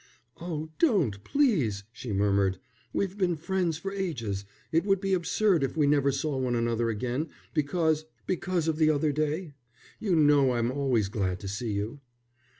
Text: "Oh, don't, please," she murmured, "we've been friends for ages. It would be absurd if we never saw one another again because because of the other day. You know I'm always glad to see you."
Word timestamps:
"Oh, 0.37 0.71
don't, 0.79 1.23
please," 1.23 1.83
she 1.91 2.11
murmured, 2.11 2.57
"we've 2.91 3.19
been 3.19 3.35
friends 3.35 3.77
for 3.77 3.91
ages. 3.91 4.45
It 4.71 4.83
would 4.83 4.99
be 4.99 5.13
absurd 5.13 5.63
if 5.63 5.77
we 5.77 5.85
never 5.85 6.11
saw 6.11 6.39
one 6.39 6.55
another 6.55 6.89
again 6.89 7.29
because 7.53 8.05
because 8.25 8.67
of 8.67 8.77
the 8.77 8.89
other 8.89 9.11
day. 9.11 9.53
You 9.99 10.15
know 10.15 10.53
I'm 10.53 10.71
always 10.71 11.07
glad 11.07 11.39
to 11.41 11.47
see 11.47 11.73
you." 11.73 11.99